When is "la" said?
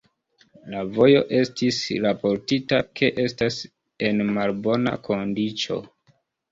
0.73-0.79